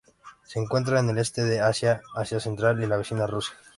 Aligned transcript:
Se 0.47 0.57
encuentra 0.57 0.99
en 0.99 1.09
el 1.11 1.19
Este 1.19 1.43
de 1.43 1.59
Asia, 1.59 2.01
Asia 2.15 2.39
Central 2.39 2.81
y 2.83 2.87
la 2.87 2.97
vecina 2.97 3.27
Rusia. 3.27 3.55